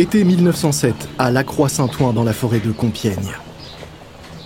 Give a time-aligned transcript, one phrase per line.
[0.00, 3.32] Été 1907, à Lacroix-Saint-Ouen, dans la forêt de Compiègne.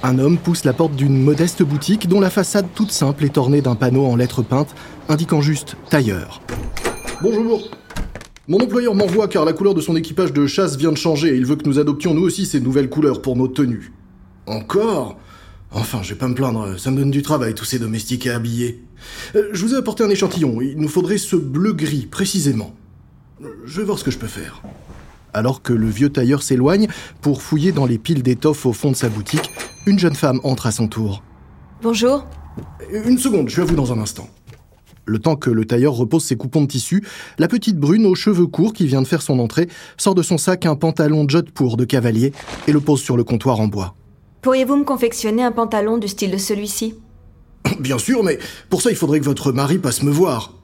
[0.02, 3.60] Un homme pousse la porte d'une modeste boutique dont la façade toute simple est ornée
[3.60, 4.74] d'un panneau en lettres peintes
[5.10, 6.40] indiquant juste tailleur.
[7.20, 7.68] Bonjour.
[8.48, 11.36] Mon employeur m'envoie car la couleur de son équipage de chasse vient de changer et
[11.36, 13.92] il veut que nous adoptions nous aussi ces nouvelles couleurs pour nos tenues.
[14.46, 15.18] Encore?
[15.70, 18.36] Enfin, je vais pas me plaindre, ça me donne du travail tous ces domestiques à
[18.36, 18.82] habiller.
[19.36, 22.74] Euh, je vous ai apporté un échantillon, il nous faudrait ce bleu-gris précisément.
[23.66, 24.62] Je vais voir ce que je peux faire.
[25.34, 26.88] Alors que le vieux tailleur s'éloigne
[27.20, 29.50] pour fouiller dans les piles d'étoffes au fond de sa boutique,
[29.86, 31.22] une jeune femme entre à son tour.
[31.82, 32.26] Bonjour.
[32.92, 34.28] Une seconde, je suis à vous dans un instant.
[35.04, 37.04] Le temps que le tailleur repose ses coupons de tissu,
[37.38, 40.38] la petite brune aux cheveux courts qui vient de faire son entrée sort de son
[40.38, 42.32] sac un pantalon jodhpur de cavalier
[42.68, 43.96] et le pose sur le comptoir en bois.
[44.42, 46.94] Pourriez-vous me confectionner un pantalon du style de celui-ci?
[47.80, 48.38] Bien sûr, mais
[48.70, 50.54] pour ça il faudrait que votre mari passe me voir.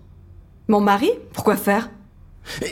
[0.69, 1.11] Mon mari?
[1.33, 1.91] Pourquoi faire?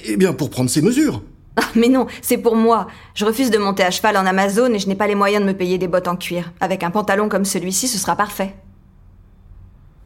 [0.05, 1.23] Eh bien pour prendre ses mesures.
[1.57, 2.87] Ah, mais non, c'est pour moi.
[3.15, 5.49] Je refuse de monter à cheval en Amazon et je n'ai pas les moyens de
[5.49, 6.53] me payer des bottes en cuir.
[6.61, 8.55] Avec un pantalon comme celui-ci, ce sera parfait.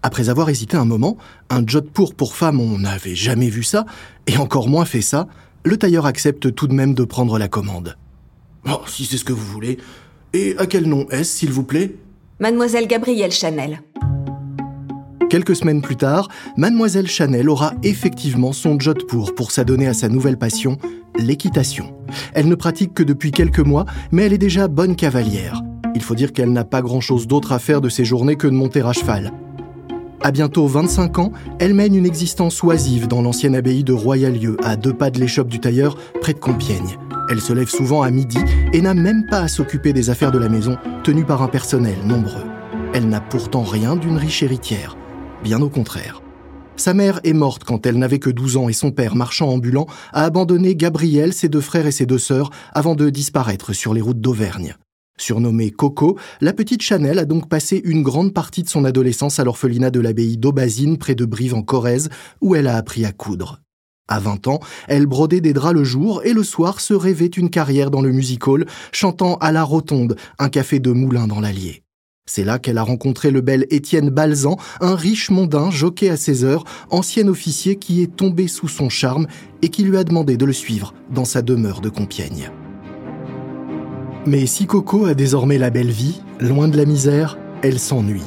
[0.02, 1.18] Après avoir hésité un moment,
[1.50, 3.84] un jodhpur pour femme, on n'avait jamais vu ça,
[4.26, 5.26] et encore moins fait ça,
[5.64, 7.98] le tailleur accepte tout de même de prendre la commande.
[8.66, 9.78] Oh, si c'est ce que vous voulez.
[10.32, 11.96] Et à quel nom est-ce, s'il vous plaît?
[12.38, 13.82] Mademoiselle Gabrielle Chanel.
[15.30, 20.36] Quelques semaines plus tard, Mademoiselle Chanel aura effectivement son jodhpur pour s'adonner à sa nouvelle
[20.36, 20.76] passion,
[21.16, 21.94] l'équitation.
[22.34, 25.62] Elle ne pratique que depuis quelques mois, mais elle est déjà bonne cavalière.
[25.94, 28.54] Il faut dire qu'elle n'a pas grand-chose d'autre à faire de ses journées que de
[28.54, 29.30] monter à cheval.
[30.20, 34.74] À bientôt 25 ans, elle mène une existence oisive dans l'ancienne abbaye de Royalieu, à
[34.74, 36.98] deux pas de l'échoppe du tailleur, près de Compiègne.
[37.30, 38.38] Elle se lève souvent à midi
[38.72, 41.98] et n'a même pas à s'occuper des affaires de la maison, tenues par un personnel
[42.04, 42.46] nombreux.
[42.94, 44.96] Elle n'a pourtant rien d'une riche héritière.
[45.42, 46.22] Bien au contraire.
[46.76, 49.86] Sa mère est morte quand elle n'avait que 12 ans et son père, marchand ambulant,
[50.12, 54.02] a abandonné Gabriel, ses deux frères et ses deux sœurs avant de disparaître sur les
[54.02, 54.76] routes d'Auvergne.
[55.18, 59.44] Surnommée Coco, la petite Chanel a donc passé une grande partie de son adolescence à
[59.44, 63.60] l'orphelinat de l'abbaye d'Aubazine près de Brive en Corrèze, où elle a appris à coudre.
[64.08, 67.48] À 20 ans, elle brodait des draps le jour et le soir se rêvait une
[67.48, 71.82] carrière dans le music hall, chantant à la Rotonde, un café de moulin dans l'Allier.
[72.26, 76.44] C'est là qu'elle a rencontré le bel Étienne Balzan, un riche mondain jockey à ses
[76.44, 79.26] heures, ancien officier qui est tombé sous son charme
[79.62, 82.50] et qui lui a demandé de le suivre dans sa demeure de Compiègne.
[84.26, 88.22] Mais si Coco a désormais la belle vie, loin de la misère, elle s'ennuie.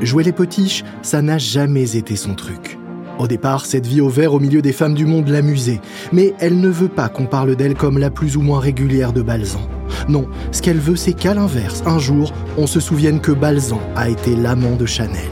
[0.00, 2.78] Jouer les potiches, ça n'a jamais été son truc.
[3.22, 5.80] Au départ, cette vie au vert au milieu des femmes du monde l'amusait,
[6.12, 9.22] mais elle ne veut pas qu'on parle d'elle comme la plus ou moins régulière de
[9.22, 9.60] Balzan.
[10.08, 14.08] Non, ce qu'elle veut, c'est qu'à l'inverse, un jour, on se souvienne que Balzan a
[14.08, 15.30] été l'amant de Chanel.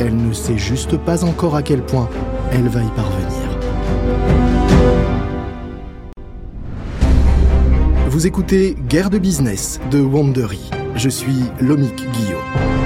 [0.00, 2.08] Elle ne sait juste pas encore à quel point
[2.50, 3.58] elle va y parvenir.
[8.08, 10.68] Vous écoutez Guerre de business de Wandery.
[10.96, 12.79] Je suis Lomik Guillot.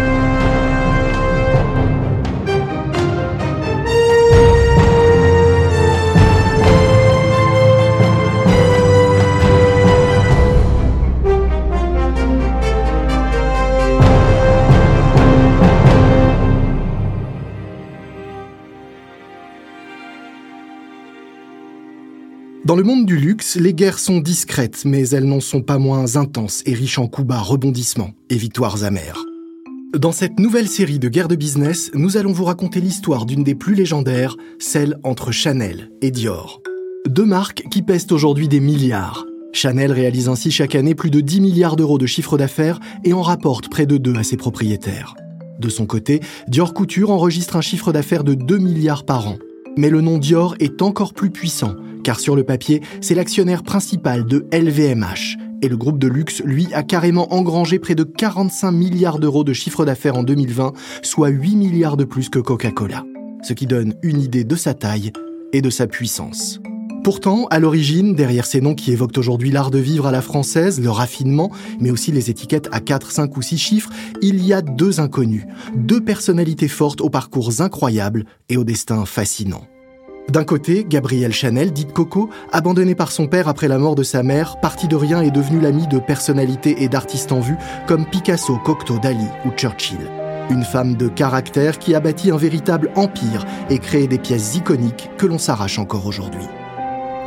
[22.64, 26.16] Dans le monde du luxe, les guerres sont discrètes, mais elles n'en sont pas moins
[26.16, 29.22] intenses et riches en coups bas, rebondissements et victoires amères.
[29.94, 33.54] Dans cette nouvelle série de guerres de business, nous allons vous raconter l'histoire d'une des
[33.54, 36.62] plus légendaires, celle entre Chanel et Dior.
[37.06, 39.26] Deux marques qui pèsent aujourd'hui des milliards.
[39.52, 43.20] Chanel réalise ainsi chaque année plus de 10 milliards d'euros de chiffre d'affaires et en
[43.20, 45.14] rapporte près de 2 à ses propriétaires.
[45.60, 49.36] De son côté, Dior Couture enregistre un chiffre d'affaires de 2 milliards par an.
[49.76, 51.74] Mais le nom Dior est encore plus puissant
[52.04, 55.38] car sur le papier, c'est l'actionnaire principal de LVMH.
[55.62, 59.52] Et le groupe de luxe, lui, a carrément engrangé près de 45 milliards d'euros de
[59.52, 63.02] chiffre d'affaires en 2020, soit 8 milliards de plus que Coca-Cola.
[63.42, 65.12] Ce qui donne une idée de sa taille
[65.52, 66.60] et de sa puissance.
[67.02, 70.80] Pourtant, à l'origine, derrière ces noms qui évoquent aujourd'hui l'art de vivre à la française,
[70.80, 73.90] le raffinement, mais aussi les étiquettes à 4, 5 ou 6 chiffres,
[74.22, 79.66] il y a deux inconnus, deux personnalités fortes aux parcours incroyables et au destin fascinant.
[80.28, 84.22] D'un côté, Gabrielle Chanel, dite Coco, abandonnée par son père après la mort de sa
[84.22, 87.56] mère, partie de rien et devenue l'amie de personnalités et d'artistes en vue
[87.86, 90.10] comme Picasso, Cocteau, Dali ou Churchill.
[90.50, 95.10] Une femme de caractère qui a bâti un véritable empire et créé des pièces iconiques
[95.18, 96.44] que l'on s'arrache encore aujourd'hui.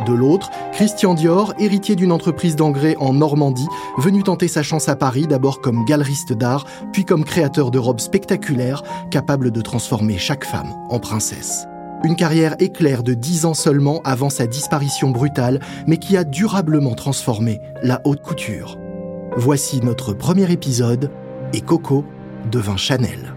[0.06, 3.68] De l'autre, Christian Dior, héritier d'une entreprise d'engrais en Normandie,
[3.98, 8.00] venu tenter sa chance à Paris d'abord comme galeriste d'art, puis comme créateur de robes
[8.00, 11.68] spectaculaires, capables de transformer chaque femme en princesse.
[12.04, 16.94] Une carrière éclair de 10 ans seulement avant sa disparition brutale, mais qui a durablement
[16.94, 18.78] transformé la haute couture.
[19.36, 21.10] Voici notre premier épisode,
[21.54, 22.06] et Coco
[22.52, 23.34] devint Chanel.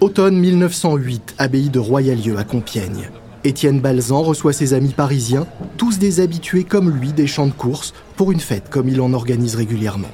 [0.00, 3.10] Automne 1908, abbaye de Royalieu à Compiègne.
[3.44, 5.46] Étienne Balzan reçoit ses amis parisiens,
[5.76, 9.12] tous des habitués comme lui des champs de course, pour une fête comme il en
[9.12, 10.10] organise régulièrement.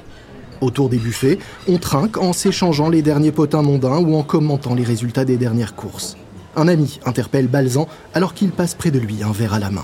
[0.63, 4.85] Autour des buffets, on trinque en s'échangeant les derniers potins mondains ou en commentant les
[4.85, 6.15] résultats des dernières courses.
[6.55, 9.83] Un ami interpelle Balzan alors qu'il passe près de lui, un verre à la main.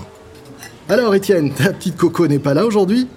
[0.88, 3.08] Alors Étienne, ta petite Coco n'est pas là aujourd'hui?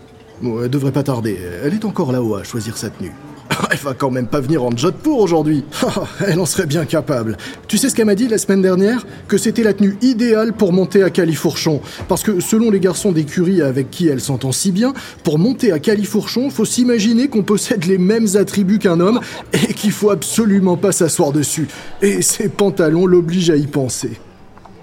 [0.44, 3.14] Elle devrait pas tarder, elle est encore là-haut à choisir sa tenue.
[3.72, 4.70] Elle va quand même pas venir en
[5.02, 5.64] pour aujourd'hui.
[6.28, 7.38] Elle en serait bien capable.
[7.68, 9.06] Tu sais ce qu'elle m'a dit la semaine dernière?
[9.28, 11.82] Que c'était la tenue idéale pour monter à Califourchon.
[12.08, 14.94] Parce que selon les garçons d'écurie avec qui elle s'entend si bien,
[15.24, 19.20] pour monter à Califourchon, faut s'imaginer qu'on possède les mêmes attributs qu'un homme
[19.54, 21.68] et qu'il faut absolument pas s'asseoir dessus.
[22.02, 24.20] Et ses pantalons l'obligent à y penser.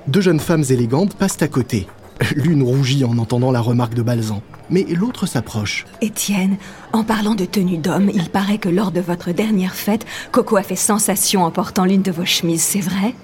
[0.06, 1.86] Deux jeunes femmes élégantes passent à côté.
[2.34, 5.86] L'une rougit en entendant la remarque de Balzan, mais l'autre s'approche.
[6.02, 6.56] Étienne,
[6.92, 10.62] en parlant de tenue d'homme, il paraît que lors de votre dernière fête, Coco a
[10.62, 13.14] fait sensation en portant l'une de vos chemises, c'est vrai?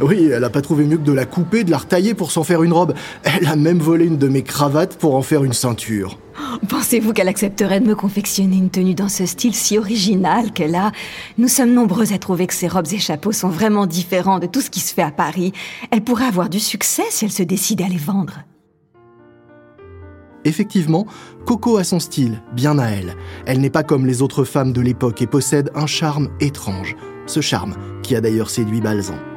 [0.00, 2.44] Oui, elle a pas trouvé mieux que de la couper, de la retailler pour s'en
[2.44, 2.94] faire une robe.
[3.24, 6.18] Elle a même volé une de mes cravates pour en faire une ceinture.
[6.68, 10.92] Pensez-vous qu'elle accepterait de me confectionner une tenue dans ce style si original qu'elle a?
[11.38, 14.60] Nous sommes nombreux à trouver que ses robes et chapeaux sont vraiment différents de tout
[14.60, 15.52] ce qui se fait à Paris.
[15.90, 18.40] Elle pourrait avoir du succès si elle se décidait à les vendre.
[20.44, 21.06] Effectivement,
[21.46, 23.16] Coco a son style, bien à elle.
[23.46, 26.96] Elle n'est pas comme les autres femmes de l'époque et possède un charme étrange.
[27.26, 29.31] Ce charme qui a d'ailleurs séduit Balzan.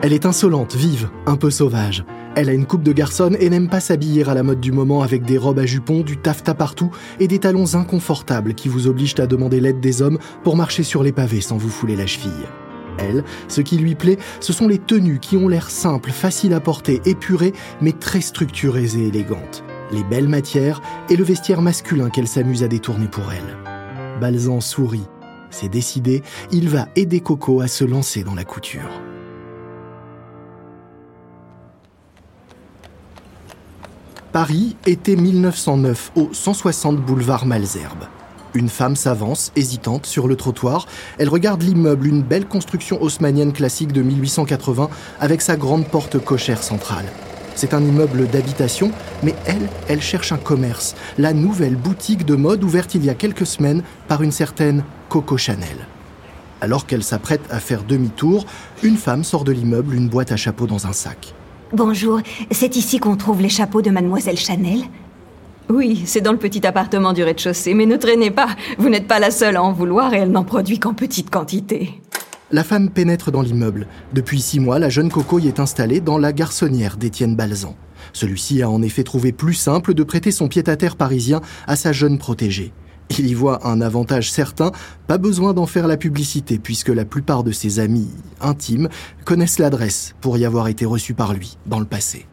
[0.00, 2.04] Elle est insolente, vive, un peu sauvage.
[2.36, 5.02] Elle a une coupe de garçonne et n'aime pas s'habiller à la mode du moment
[5.02, 9.18] avec des robes à jupons, du taffetas partout et des talons inconfortables qui vous obligent
[9.18, 12.46] à demander l'aide des hommes pour marcher sur les pavés sans vous fouler la cheville.
[13.00, 16.60] Elle, ce qui lui plaît, ce sont les tenues qui ont l'air simples, faciles à
[16.60, 19.64] porter, épurées, mais très structurées et élégantes.
[19.90, 20.80] Les belles matières
[21.10, 24.20] et le vestiaire masculin qu'elle s'amuse à détourner pour elle.
[24.20, 25.08] Balzan sourit.
[25.50, 26.22] C'est décidé,
[26.52, 29.00] il va aider Coco à se lancer dans la couture.
[34.32, 38.04] Paris, été 1909, au 160 boulevard Malzerbe.
[38.52, 40.86] Une femme s'avance, hésitante, sur le trottoir.
[41.16, 46.62] Elle regarde l'immeuble, une belle construction haussmanienne classique de 1880, avec sa grande porte cochère
[46.62, 47.06] centrale.
[47.54, 48.92] C'est un immeuble d'habitation,
[49.22, 53.14] mais elle, elle cherche un commerce, la nouvelle boutique de mode ouverte il y a
[53.14, 55.86] quelques semaines par une certaine Coco Chanel.
[56.60, 58.44] Alors qu'elle s'apprête à faire demi-tour,
[58.82, 61.34] une femme sort de l'immeuble, une boîte à chapeau dans un sac.
[61.74, 62.20] Bonjour,
[62.50, 64.80] c'est ici qu'on trouve les chapeaux de mademoiselle Chanel
[65.68, 68.48] Oui, c'est dans le petit appartement du rez-de-chaussée, mais ne traînez pas,
[68.78, 72.00] vous n'êtes pas la seule à en vouloir et elle n'en produit qu'en petite quantité.
[72.50, 73.86] La femme pénètre dans l'immeuble.
[74.14, 77.76] Depuis six mois, la jeune Coco y est installée dans la garçonnière d'Étienne Balzan.
[78.14, 82.16] Celui-ci a en effet trouvé plus simple de prêter son pied-à-terre parisien à sa jeune
[82.16, 82.72] protégée.
[83.18, 84.72] Il y voit un avantage certain,
[85.06, 88.08] pas besoin d'en faire la publicité puisque la plupart de ses amis
[88.40, 88.88] intimes
[89.24, 92.26] connaissent l'adresse pour y avoir été reçus par lui dans le passé.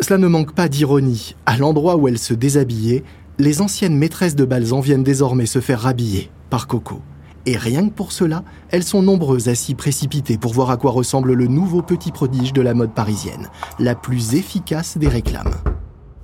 [0.00, 1.34] Cela ne manque pas d'ironie.
[1.46, 3.02] À l'endroit où elle se déshabillait,
[3.38, 7.00] les anciennes maîtresses de Balzan viennent désormais se faire rhabiller par Coco.
[7.46, 10.90] Et rien que pour cela, elles sont nombreuses à s'y précipiter pour voir à quoi
[10.90, 13.48] ressemble le nouveau petit prodige de la mode parisienne,
[13.78, 15.54] la plus efficace des réclames.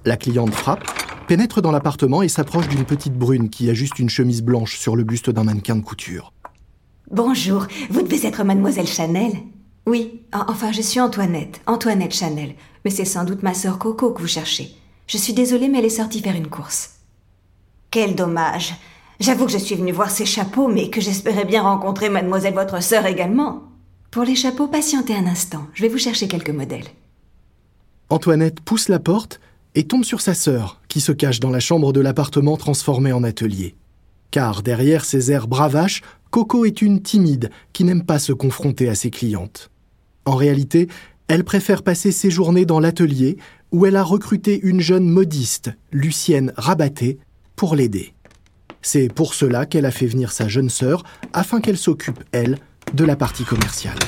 [0.05, 0.85] La cliente frappe,
[1.25, 4.97] pénètre dans l'appartement et s'approche d'une petite brune qui a juste une chemise blanche sur
[4.97, 6.33] le buste d'un mannequin de couture.
[7.11, 9.33] Bonjour, vous devez être mademoiselle Chanel
[9.87, 12.55] Oui, enfin je suis Antoinette, Antoinette Chanel,
[12.85, 14.71] mais c'est sans doute ma sœur Coco que vous cherchez.
[15.07, 16.91] Je suis désolée, mais elle est sortie faire une course.
[17.91, 18.75] Quel dommage.
[19.21, 22.83] J'avoue que je suis venue voir ces chapeaux, mais que j'espérais bien rencontrer mademoiselle votre
[22.83, 23.63] sœur également.
[24.11, 26.89] Pour les chapeaux, patientez un instant, je vais vous chercher quelques modèles.
[28.11, 29.41] Antoinette pousse la porte
[29.75, 33.25] et tombe sur sa sœur, qui se cache dans la chambre de l'appartement transformé en
[33.25, 33.75] atelier.
[34.31, 38.95] Car derrière ses airs bravaches, Coco est une timide qui n'aime pas se confronter à
[38.95, 39.71] ses clientes.
[40.25, 40.89] En réalité,
[41.29, 43.39] elle préfère passer ses journées dans l'atelier
[43.73, 47.19] où elle a recruté une jeune modiste, Lucienne Rabaté,
[47.57, 48.15] pour l'aider.
[48.83, 52.59] C'est pour cela qu'elle a fait venir sa jeune sœur afin qu'elle s'occupe, elle,
[52.93, 53.99] de la partie commerciale.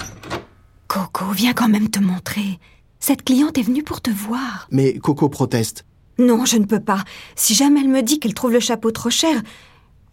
[0.87, 2.59] Coco, viens quand même te montrer.
[3.01, 4.67] Cette cliente est venue pour te voir.
[4.71, 5.85] Mais Coco proteste.
[6.19, 7.05] Non, je ne peux pas.
[7.35, 9.43] Si jamais elle me dit qu'elle trouve le chapeau trop cher,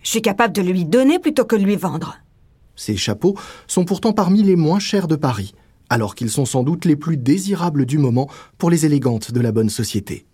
[0.04, 2.18] je suis capable de lui donner plutôt que de lui vendre.
[2.75, 3.38] Ces chapeaux
[3.68, 5.54] sont pourtant parmi les moins chers de Paris,
[5.90, 9.52] alors qu'ils sont sans doute les plus désirables du moment pour les élégantes de la
[9.52, 10.25] bonne société.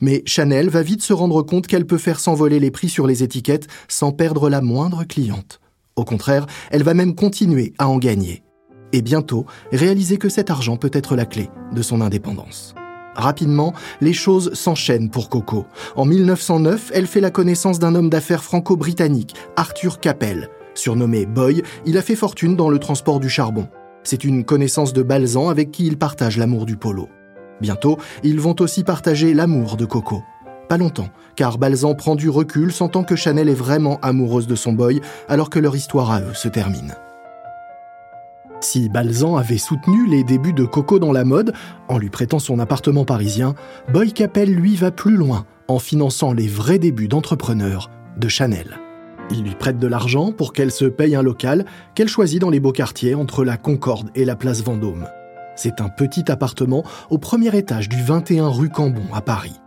[0.00, 3.22] Mais Chanel va vite se rendre compte qu'elle peut faire s'envoler les prix sur les
[3.22, 5.60] étiquettes sans perdre la moindre cliente.
[5.96, 8.42] Au contraire, elle va même continuer à en gagner.
[8.92, 12.74] Et bientôt, réaliser que cet argent peut être la clé de son indépendance.
[13.14, 15.66] Rapidement, les choses s'enchaînent pour Coco.
[15.96, 20.48] En 1909, elle fait la connaissance d'un homme d'affaires franco-britannique, Arthur Capel.
[20.74, 23.68] Surnommé Boy, il a fait fortune dans le transport du charbon.
[24.04, 27.08] C'est une connaissance de Balzan avec qui il partage l'amour du polo.
[27.60, 30.22] Bientôt, ils vont aussi partager l'amour de Coco.
[30.68, 34.72] Pas longtemps, car Balzan prend du recul sentant que Chanel est vraiment amoureuse de son
[34.72, 36.94] boy alors que leur histoire à eux se termine.
[38.60, 41.52] Si Balzan avait soutenu les débuts de Coco dans la mode,
[41.88, 43.54] en lui prêtant son appartement parisien,
[43.92, 48.78] Boy Capel lui va plus loin, en finançant les vrais débuts d'entrepreneur de Chanel.
[49.30, 52.60] Il lui prête de l'argent pour qu'elle se paye un local qu'elle choisit dans les
[52.60, 55.06] beaux quartiers entre la Concorde et la place Vendôme.
[55.54, 59.60] C'est un petit appartement au premier étage du 21 rue Cambon à Paris.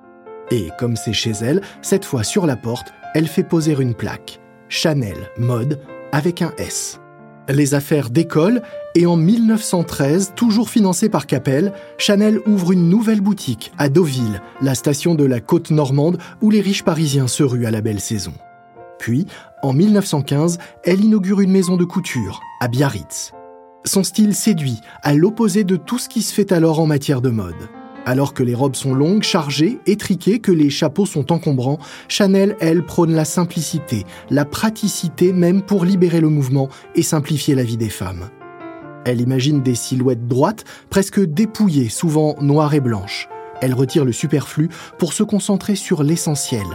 [0.50, 4.40] Et comme c'est chez elle, cette fois sur la porte, elle fait poser une plaque.
[4.68, 5.80] Chanel Mode
[6.12, 7.00] avec un S.
[7.50, 8.62] Les affaires décollent
[8.94, 14.76] et en 1913, toujours financée par Capel, Chanel ouvre une nouvelle boutique à Deauville, la
[14.76, 18.34] station de la côte normande où les riches parisiens se ruent à la belle saison.
[19.00, 19.26] Puis,
[19.64, 23.32] en 1915, elle inaugure une maison de couture à Biarritz.
[23.86, 27.30] Son style séduit, à l'opposé de tout ce qui se fait alors en matière de
[27.30, 27.70] mode.
[28.06, 32.84] Alors que les robes sont longues, chargées, étriquées, que les chapeaux sont encombrants, Chanel, elle,
[32.86, 37.90] prône la simplicité, la praticité même pour libérer le mouvement et simplifier la vie des
[37.90, 38.30] femmes.
[39.06, 43.28] Elle imagine des silhouettes droites, presque dépouillées, souvent noires et blanches.
[43.62, 46.66] Elle retire le superflu pour se concentrer sur l'essentiel,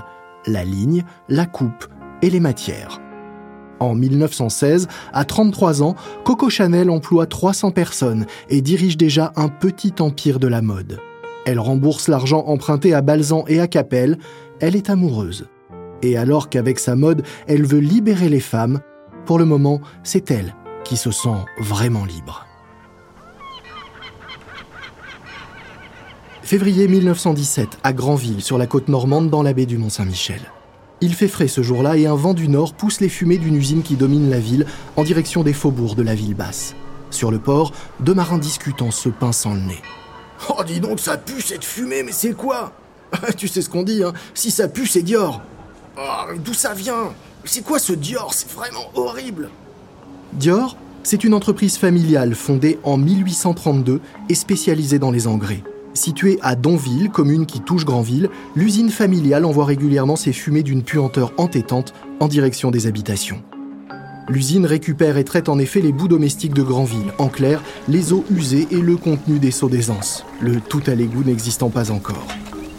[0.46, 1.86] la ligne, la coupe,
[2.22, 3.00] et les matières.
[3.78, 9.92] En 1916, à 33 ans, Coco Chanel emploie 300 personnes et dirige déjà un petit
[10.00, 10.98] empire de la mode.
[11.44, 14.18] Elle rembourse l'argent emprunté à Balzan et à Capel,
[14.60, 15.46] elle est amoureuse.
[16.02, 18.80] Et alors qu'avec sa mode, elle veut libérer les femmes,
[19.26, 20.54] pour le moment, c'est elle
[20.86, 22.46] qui se sent vraiment libre.
[26.42, 30.40] Février 1917, à Granville, sur la côte normande, dans la baie du Mont-Saint-Michel.
[31.00, 33.82] Il fait frais ce jour-là et un vent du nord pousse les fumées d'une usine
[33.82, 34.64] qui domine la ville
[34.94, 36.74] en direction des faubourgs de la ville basse.
[37.10, 39.82] Sur le port, deux marins discutent en se pinçant le nez.
[40.48, 42.72] Oh, dis donc, ça pue cette fumée, mais c'est quoi?
[43.36, 45.42] Tu sais ce qu'on dit, hein Si ça pue, c'est Dior.
[45.98, 47.12] Oh, d'où ça vient?
[47.44, 48.32] C'est quoi ce Dior?
[48.32, 49.50] C'est vraiment horrible.
[50.36, 55.62] Dior, c'est une entreprise familiale fondée en 1832 et spécialisée dans les engrais.
[55.94, 61.32] Située à Donville, commune qui touche Granville, l'usine familiale envoie régulièrement ses fumées d'une puanteur
[61.38, 63.42] entêtante en direction des habitations.
[64.28, 68.24] L'usine récupère et traite en effet les bouts domestiques de Granville, en clair, les eaux
[68.30, 72.26] usées et le contenu des seaux d'aisance, le tout à l'égout n'existant pas encore.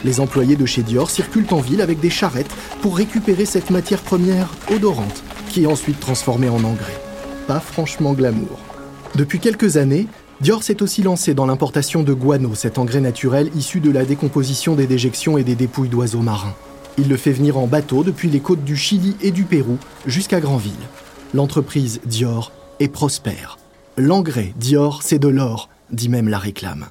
[0.03, 4.01] Les employés de chez Dior circulent en ville avec des charrettes pour récupérer cette matière
[4.01, 7.06] première odorante, qui est ensuite transformée en engrais.
[7.47, 8.59] Pas franchement glamour.
[9.15, 10.07] Depuis quelques années,
[10.41, 14.75] Dior s'est aussi lancé dans l'importation de guano, cet engrais naturel issu de la décomposition
[14.75, 16.55] des déjections et des dépouilles d'oiseaux marins.
[16.97, 20.39] Il le fait venir en bateau depuis les côtes du Chili et du Pérou jusqu'à
[20.39, 20.73] Granville.
[21.33, 23.57] L'entreprise Dior est prospère.
[23.97, 26.87] L'engrais Dior, c'est de l'or, dit même la réclame.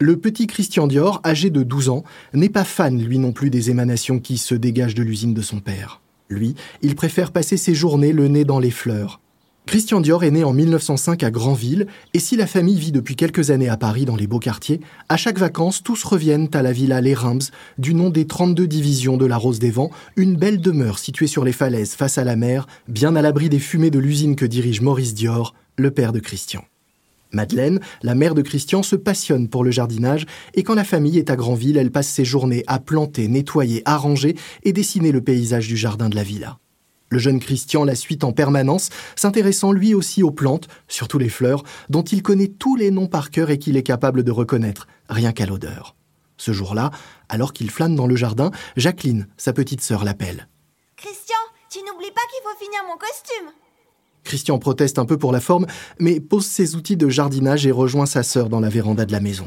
[0.00, 2.02] Le petit Christian Dior, âgé de 12 ans,
[2.32, 5.60] n'est pas fan, lui non plus, des émanations qui se dégagent de l'usine de son
[5.60, 6.01] père.
[6.28, 9.20] Lui, il préfère passer ses journées le nez dans les fleurs,
[9.64, 13.50] Christian Dior est né en 1905 à Granville, et si la famille vit depuis quelques
[13.50, 17.00] années à Paris dans les beaux quartiers, à chaque vacances, tous reviennent à la villa
[17.00, 20.98] Les Rimbs, du nom des 32 divisions de la Rose des Vents, une belle demeure
[20.98, 24.36] située sur les falaises face à la mer, bien à l'abri des fumées de l'usine
[24.36, 26.64] que dirige Maurice Dior, le père de Christian.
[27.32, 31.30] Madeleine, la mère de Christian, se passionne pour le jardinage et quand la famille est
[31.30, 35.76] à Granville, elle passe ses journées à planter, nettoyer, arranger et dessiner le paysage du
[35.76, 36.58] jardin de la villa.
[37.12, 41.62] Le jeune Christian la suit en permanence, s'intéressant lui aussi aux plantes, surtout les fleurs,
[41.90, 45.32] dont il connaît tous les noms par cœur et qu'il est capable de reconnaître, rien
[45.32, 45.94] qu'à l'odeur.
[46.38, 46.90] Ce jour-là,
[47.28, 50.48] alors qu'il flâne dans le jardin, Jacqueline, sa petite sœur, l'appelle.
[50.96, 51.36] Christian,
[51.68, 53.52] tu n'oublies pas qu'il faut finir mon costume.
[54.24, 55.66] Christian proteste un peu pour la forme,
[55.98, 59.20] mais pose ses outils de jardinage et rejoint sa sœur dans la véranda de la
[59.20, 59.46] maison.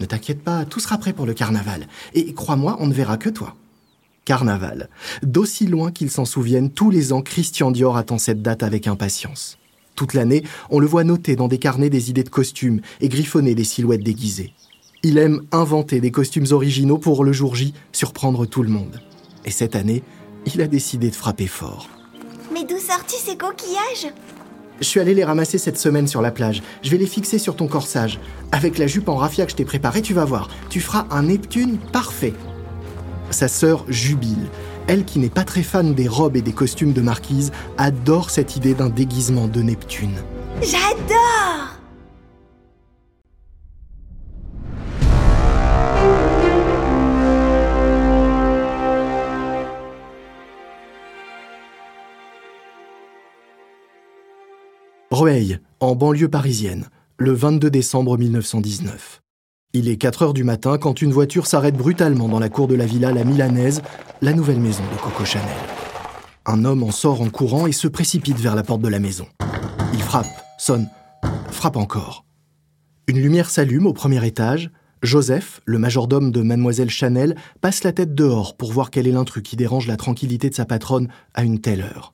[0.00, 1.86] Ne t'inquiète pas, tout sera prêt pour le carnaval.
[2.14, 3.54] Et crois-moi, on ne verra que toi.
[4.24, 4.88] Carnaval.
[5.22, 9.58] D'aussi loin qu'il s'en souvienne, tous les ans, Christian Dior attend cette date avec impatience.
[9.96, 13.54] Toute l'année, on le voit noter dans des carnets des idées de costumes et griffonner
[13.54, 14.54] des silhouettes déguisées.
[15.02, 19.02] Il aime inventer des costumes originaux pour le jour J, surprendre tout le monde.
[19.44, 20.02] Et cette année,
[20.46, 21.88] il a décidé de frapper fort.
[22.52, 24.12] Mais d'où sortis ces coquillages
[24.80, 26.62] Je suis allé les ramasser cette semaine sur la plage.
[26.82, 28.18] Je vais les fixer sur ton corsage.
[28.52, 30.48] Avec la jupe en raffia que je t'ai préparée, tu vas voir.
[30.68, 32.34] Tu feras un Neptune parfait.
[33.30, 34.48] Sa sœur jubile.
[34.88, 38.56] Elle qui n'est pas très fan des robes et des costumes de marquise, adore cette
[38.56, 40.16] idée d'un déguisement de Neptune.
[40.60, 41.79] J'adore
[55.80, 59.22] En banlieue parisienne, le 22 décembre 1919.
[59.72, 62.74] Il est 4 heures du matin quand une voiture s'arrête brutalement dans la cour de
[62.74, 63.82] la villa La Milanaise,
[64.20, 65.48] la nouvelle maison de Coco Chanel.
[66.44, 69.26] Un homme en sort en courant et se précipite vers la porte de la maison.
[69.94, 70.26] Il frappe,
[70.58, 70.88] sonne,
[71.50, 72.24] frappe encore.
[73.06, 74.70] Une lumière s'allume au premier étage.
[75.02, 79.42] Joseph, le majordome de mademoiselle Chanel, passe la tête dehors pour voir quel est l'intrus
[79.42, 82.12] qui dérange la tranquillité de sa patronne à une telle heure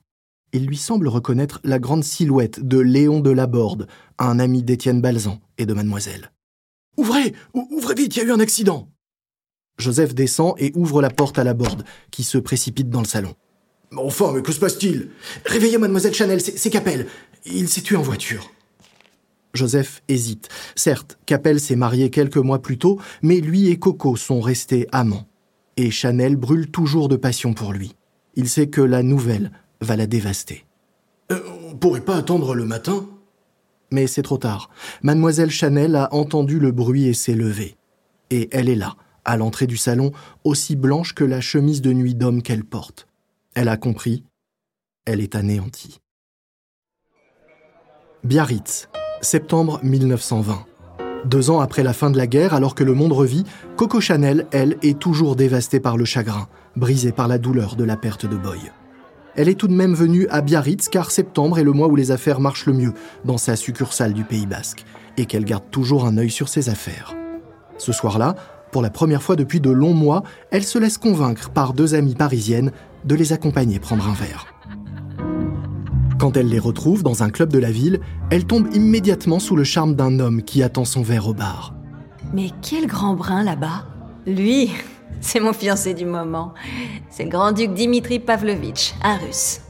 [0.53, 3.87] il lui semble reconnaître la grande silhouette de Léon de Laborde,
[4.17, 6.31] un ami d'Étienne Balzan et de mademoiselle.
[6.97, 8.89] Ouvrez Ouvrez vite, il y a eu un accident
[9.77, 13.35] Joseph descend et ouvre la porte à Laborde, qui se précipite dans le salon.
[13.95, 15.11] Enfin, mais que se passe-t-il?
[15.45, 17.07] Réveillez mademoiselle Chanel, c'est Capel.
[17.45, 18.51] Il s'est tué en voiture.
[19.53, 20.49] Joseph hésite.
[20.75, 25.27] Certes, Capel s'est marié quelques mois plus tôt, mais lui et Coco sont restés amants.
[25.77, 27.93] Et Chanel brûle toujours de passion pour lui.
[28.35, 30.65] Il sait que la nouvelle va la dévaster.
[31.31, 33.07] Euh, on pourrait pas attendre le matin?
[33.91, 34.69] Mais c'est trop tard.
[35.01, 37.77] Mademoiselle Chanel a entendu le bruit et s'est levée.
[38.29, 40.11] Et elle est là, à l'entrée du salon,
[40.43, 43.07] aussi blanche que la chemise de nuit d'homme qu'elle porte.
[43.55, 44.23] Elle a compris.
[45.05, 45.99] Elle est anéantie.
[48.23, 48.89] Biarritz,
[49.21, 50.65] septembre 1920.
[51.25, 53.45] Deux ans après la fin de la guerre, alors que le monde revit,
[53.77, 57.97] Coco Chanel, elle, est toujours dévastée par le chagrin, brisée par la douleur de la
[57.97, 58.59] perte de Boy
[59.37, 62.11] elle est tout de même venue à Biarritz car septembre est le mois où les
[62.11, 64.83] affaires marchent le mieux dans sa succursale du Pays Basque
[65.15, 67.15] et qu'elle garde toujours un œil sur ses affaires.
[67.77, 68.35] Ce soir-là,
[68.71, 72.15] pour la première fois depuis de longs mois, elle se laisse convaincre par deux amies
[72.15, 72.71] parisiennes
[73.05, 74.47] de les accompagner prendre un verre.
[76.19, 77.99] Quand elle les retrouve dans un club de la ville,
[78.31, 81.75] elle tombe immédiatement sous le charme d'un homme qui attend son verre au bar.
[82.33, 83.85] Mais quel grand brin là-bas
[84.25, 84.71] Lui,
[85.21, 86.53] c'est mon fiancé du moment.
[87.09, 89.61] C'est le grand-duc Dimitri Pavlovitch, un russe.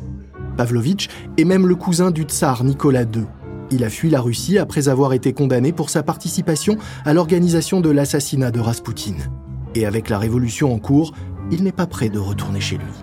[0.58, 3.26] Pavlovitch est même le cousin du tsar Nicolas II.
[3.70, 7.90] Il a fui la Russie après avoir été condamné pour sa participation à l'organisation de
[7.90, 9.30] l'assassinat de Raspoutine.
[9.76, 11.14] Et avec la révolution en cours,
[11.52, 12.94] il n'est pas prêt de retourner chez lui.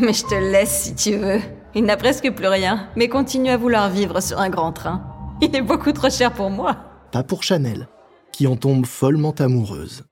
[0.00, 1.40] Mais je te laisse si tu veux.
[1.74, 5.02] Il n'a presque plus rien, mais continue à vouloir vivre sur un grand train.
[5.42, 6.76] Il est beaucoup trop cher pour moi.
[7.12, 7.88] Pas pour Chanel,
[8.32, 10.04] qui en tombe follement amoureuse.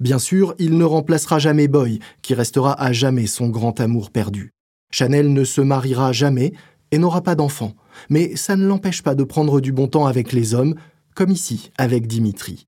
[0.00, 4.52] Bien sûr, il ne remplacera jamais Boy, qui restera à jamais son grand amour perdu.
[4.90, 6.52] Chanel ne se mariera jamais
[6.90, 7.74] et n'aura pas d'enfant,
[8.10, 10.74] mais ça ne l'empêche pas de prendre du bon temps avec les hommes,
[11.14, 12.66] comme ici avec Dimitri.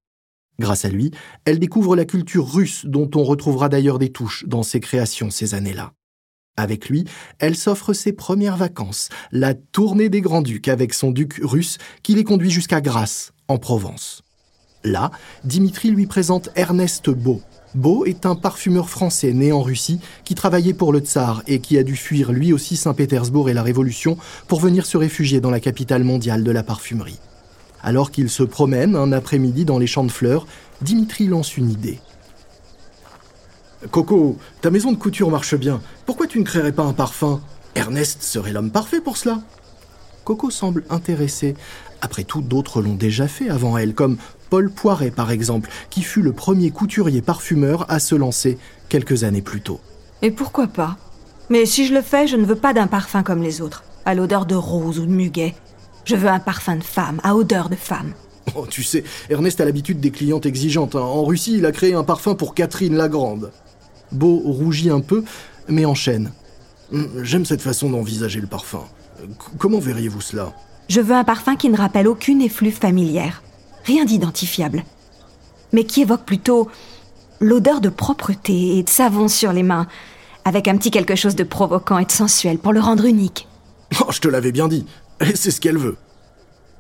[0.59, 1.11] Grâce à lui,
[1.45, 5.55] elle découvre la culture russe dont on retrouvera d'ailleurs des touches dans ses créations ces
[5.55, 5.93] années-là.
[6.57, 7.05] Avec lui,
[7.41, 12.23] elle s'offre ses premières vacances, la tournée des Grands-Ducs avec son duc russe qui les
[12.23, 14.24] conduit jusqu'à Grasse, en Provence.
[14.85, 15.11] Là,
[15.45, 17.41] Dimitri lui présente Ernest Beau.
[17.75, 21.79] Beau est un parfumeur français né en Russie qui travaillait pour le tsar et qui
[21.79, 25.59] a dû fuir lui aussi Saint-Pétersbourg et la Révolution pour venir se réfugier dans la
[25.59, 27.19] capitale mondiale de la parfumerie.
[27.83, 30.47] Alors qu'il se promène un après-midi dans les champs de fleurs,
[30.83, 31.99] Dimitri lance une idée.
[33.91, 35.81] Coco, ta maison de couture marche bien.
[36.05, 37.41] Pourquoi tu ne créerais pas un parfum?
[37.75, 39.41] Ernest serait l'homme parfait pour cela.
[40.25, 41.55] Coco semble intéressé.
[42.01, 44.17] Après tout, d'autres l'ont déjà fait avant elle, comme
[44.51, 49.43] Paul Poiret par exemple, qui fut le premier couturier parfumeur à se lancer quelques années
[49.43, 49.81] plus tôt.
[50.23, 50.97] Et pourquoi pas?
[51.51, 54.15] Mais si je le fais, je ne veux pas d'un parfum comme les autres, à
[54.15, 55.55] l'odeur de rose ou de muguet.
[56.05, 58.13] Je veux un parfum de femme, à odeur de femme.
[58.55, 60.95] Oh, tu sais, Ernest a l'habitude des clientes exigeantes.
[60.97, 61.01] Hein.
[61.01, 63.53] En Russie, il a créé un parfum pour Catherine la Grande.
[64.13, 65.25] Beau rougit un peu,
[65.69, 66.31] mais enchaîne.
[66.93, 68.85] Hum, j'aime cette façon d'envisager le parfum.
[69.59, 70.53] comment verriez-vous cela?
[70.89, 73.43] Je veux un parfum qui ne rappelle aucune effluve familière
[73.85, 74.85] rien d'identifiable,
[75.73, 76.69] mais qui évoque plutôt
[77.41, 79.87] l'odeur de propreté et de savon sur les mains,
[80.45, 83.49] avec un petit quelque chose de provoquant et de sensuel pour le rendre unique.
[84.01, 84.87] Oh, je te l'avais bien dit,
[85.35, 85.97] c'est ce qu'elle veut.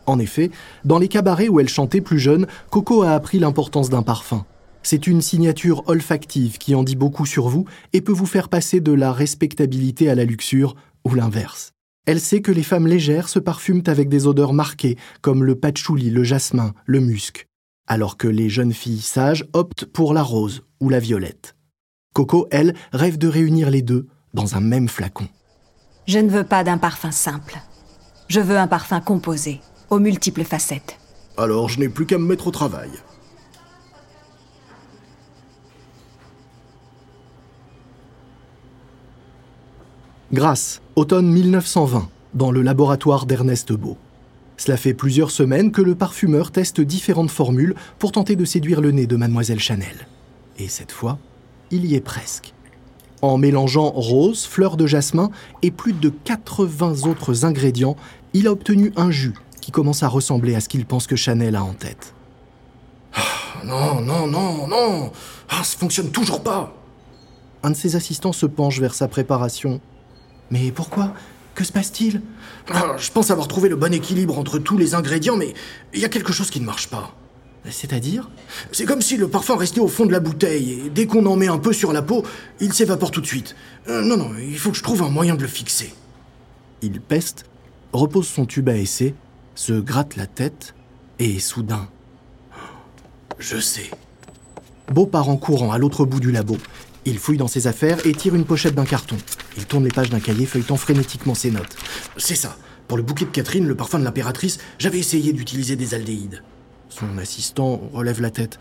[0.06, 0.50] En effet,
[0.84, 4.44] dans les cabarets où elle chantait plus jeune, Coco a appris l'importance d'un parfum.
[4.82, 7.64] C'est une signature olfactive qui en dit beaucoup sur vous
[7.94, 11.73] et peut vous faire passer de la respectabilité à la luxure, ou l'inverse.
[12.06, 16.10] Elle sait que les femmes légères se parfument avec des odeurs marquées, comme le patchouli,
[16.10, 17.46] le jasmin, le musc,
[17.86, 21.56] alors que les jeunes filles sages optent pour la rose ou la violette.
[22.14, 25.28] Coco, elle, rêve de réunir les deux dans un même flacon.
[26.06, 27.56] Je ne veux pas d'un parfum simple.
[28.28, 30.98] Je veux un parfum composé, aux multiples facettes.
[31.38, 32.90] Alors je n'ai plus qu'à me mettre au travail.
[40.34, 43.96] Grâce, automne 1920, dans le laboratoire d'Ernest Beau.
[44.56, 48.90] Cela fait plusieurs semaines que le parfumeur teste différentes formules pour tenter de séduire le
[48.90, 50.08] nez de mademoiselle Chanel.
[50.58, 51.20] Et cette fois,
[51.70, 52.52] il y est presque.
[53.22, 55.30] En mélangeant rose, fleurs de jasmin
[55.62, 57.94] et plus de 80 autres ingrédients,
[58.32, 61.54] il a obtenu un jus qui commence à ressembler à ce qu'il pense que Chanel
[61.54, 62.12] a en tête.
[63.14, 63.20] Ah,
[63.64, 65.12] non, non, non, non
[65.48, 66.74] Ah, ça fonctionne toujours pas
[67.62, 69.80] Un de ses assistants se penche vers sa préparation.
[70.50, 71.14] Mais pourquoi?
[71.54, 72.20] Que se passe-t-il?
[72.72, 75.54] Ah, Je pense avoir trouvé le bon équilibre entre tous les ingrédients, mais
[75.92, 77.14] il y a quelque chose qui ne marche pas.
[77.70, 78.28] C'est-à-dire?
[78.72, 81.36] C'est comme si le parfum restait au fond de la bouteille, et dès qu'on en
[81.36, 82.24] met un peu sur la peau,
[82.60, 83.56] il s'évapore tout de suite.
[83.88, 85.94] Euh, non, non, il faut que je trouve un moyen de le fixer.
[86.82, 87.46] Il peste,
[87.92, 89.14] repose son tube à essai,
[89.54, 90.74] se gratte la tête,
[91.18, 91.88] et soudain,
[93.38, 93.90] Je sais.
[94.92, 96.58] Beau part en courant à l'autre bout du labo.
[97.06, 99.16] Il fouille dans ses affaires et tire une pochette d'un carton.
[99.56, 101.76] Il tourne les pages d'un cahier feuilletant frénétiquement ses notes.
[102.16, 102.56] C'est ça.
[102.88, 106.42] Pour le bouquet de Catherine, le parfum de l'impératrice, j'avais essayé d'utiliser des aldéhydes.
[106.88, 108.58] Son assistant relève la tête.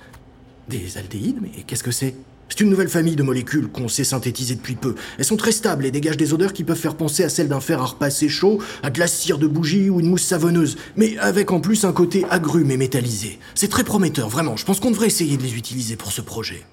[0.70, 2.16] Des aldéhydes Mais qu'est-ce que c'est?
[2.50, 4.96] C'est une nouvelle famille de molécules qu'on sait synthétiser depuis peu.
[5.18, 7.60] Elles sont très stables et dégagent des odeurs qui peuvent faire penser à celles d'un
[7.60, 11.18] fer à repasser chaud, à de la cire de bougie ou une mousse savonneuse, mais
[11.18, 13.40] avec en plus un côté agrume et métallisé.
[13.56, 14.56] C'est très prometteur, vraiment.
[14.56, 16.64] Je pense qu'on devrait essayer de les utiliser pour ce projet.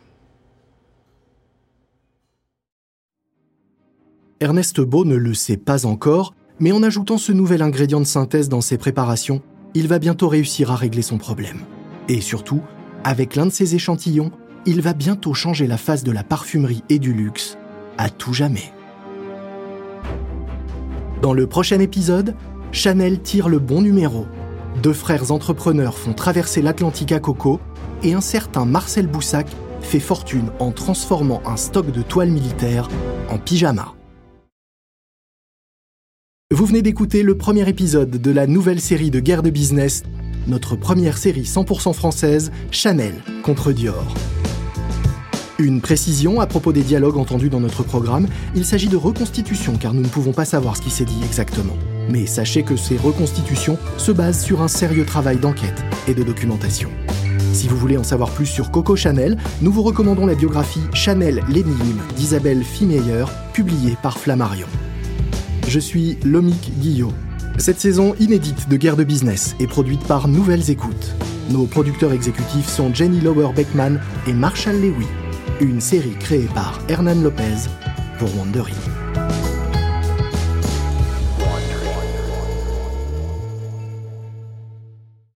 [4.42, 8.48] Ernest Beau ne le sait pas encore, mais en ajoutant ce nouvel ingrédient de synthèse
[8.48, 9.42] dans ses préparations,
[9.74, 11.60] il va bientôt réussir à régler son problème.
[12.08, 12.62] Et surtout,
[13.04, 14.30] avec l'un de ses échantillons,
[14.64, 17.58] il va bientôt changer la face de la parfumerie et du luxe
[17.98, 18.72] à tout jamais.
[21.20, 22.34] Dans le prochain épisode,
[22.72, 24.24] Chanel tire le bon numéro.
[24.82, 27.60] Deux frères entrepreneurs font traverser l'Atlantique à coco
[28.02, 29.48] et un certain Marcel Boussac
[29.82, 32.88] fait fortune en transformant un stock de toiles militaires
[33.28, 33.96] en pyjama.
[36.52, 40.02] Vous venez d'écouter le premier épisode de la nouvelle série de Guerre de Business,
[40.48, 44.16] notre première série 100% française, Chanel contre Dior.
[45.60, 49.94] Une précision à propos des dialogues entendus dans notre programme, il s'agit de reconstitutions car
[49.94, 51.76] nous ne pouvons pas savoir ce qui s'est dit exactement.
[52.10, 56.90] Mais sachez que ces reconstitutions se basent sur un sérieux travail d'enquête et de documentation.
[57.52, 61.44] Si vous voulez en savoir plus sur Coco Chanel, nous vous recommandons la biographie Chanel
[61.48, 64.66] l'énigme d'Isabelle Fimeyer, publiée par Flammarion.
[65.70, 67.12] Je suis Lomique Guillot.
[67.58, 71.14] Cette saison inédite de Guerre de Business est produite par Nouvelles Écoutes.
[71.48, 75.06] Nos producteurs exécutifs sont Jenny Lower Beckman et Marshall Lewy.
[75.60, 77.68] Une série créée par Hernan Lopez
[78.18, 78.74] pour Wondery.